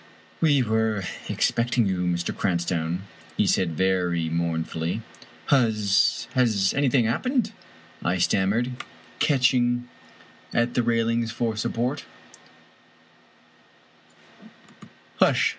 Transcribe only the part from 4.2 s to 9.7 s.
mournfully. "Has— ^has anything— ^happened?" I stammered, catch